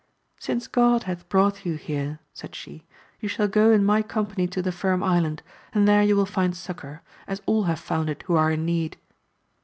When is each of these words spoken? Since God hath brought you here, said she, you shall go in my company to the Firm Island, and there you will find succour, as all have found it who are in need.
Since 0.39 0.65
God 0.65 1.03
hath 1.03 1.29
brought 1.29 1.63
you 1.63 1.75
here, 1.75 2.21
said 2.33 2.55
she, 2.55 2.87
you 3.19 3.29
shall 3.29 3.47
go 3.47 3.69
in 3.69 3.85
my 3.85 4.01
company 4.01 4.47
to 4.47 4.59
the 4.63 4.71
Firm 4.71 5.03
Island, 5.03 5.43
and 5.73 5.87
there 5.87 6.01
you 6.01 6.15
will 6.15 6.25
find 6.25 6.57
succour, 6.57 7.03
as 7.27 7.39
all 7.45 7.65
have 7.65 7.79
found 7.79 8.09
it 8.09 8.23
who 8.23 8.35
are 8.35 8.49
in 8.49 8.65
need. 8.65 8.97